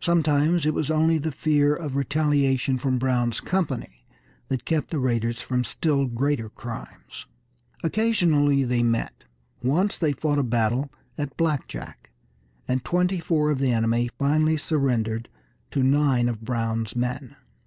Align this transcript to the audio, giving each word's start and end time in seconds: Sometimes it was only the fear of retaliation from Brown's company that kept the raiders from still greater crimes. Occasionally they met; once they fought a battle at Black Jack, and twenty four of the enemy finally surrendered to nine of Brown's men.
Sometimes 0.00 0.64
it 0.64 0.72
was 0.72 0.90
only 0.90 1.18
the 1.18 1.30
fear 1.30 1.76
of 1.76 1.94
retaliation 1.94 2.78
from 2.78 2.96
Brown's 2.98 3.38
company 3.38 4.02
that 4.48 4.64
kept 4.64 4.88
the 4.90 4.98
raiders 4.98 5.42
from 5.42 5.62
still 5.62 6.06
greater 6.06 6.48
crimes. 6.48 7.26
Occasionally 7.84 8.64
they 8.64 8.82
met; 8.82 9.24
once 9.62 9.98
they 9.98 10.12
fought 10.14 10.38
a 10.38 10.42
battle 10.42 10.90
at 11.18 11.36
Black 11.36 11.66
Jack, 11.68 12.08
and 12.66 12.82
twenty 12.82 13.20
four 13.20 13.50
of 13.50 13.58
the 13.58 13.70
enemy 13.70 14.08
finally 14.18 14.56
surrendered 14.56 15.28
to 15.70 15.82
nine 15.82 16.28
of 16.30 16.40
Brown's 16.46 16.96
men. 16.96 17.36